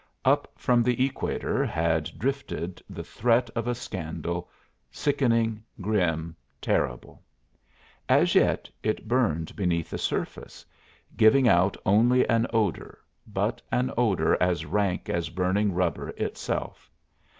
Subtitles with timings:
[0.25, 4.49] Up from the equator had drifted the threat of a scandal,
[4.89, 7.21] sickening, grim, terrible.
[8.09, 10.65] As yet it burned beneath the surface,
[11.17, 16.89] giving out only an odor, but an odor as rank as burning rubber itself.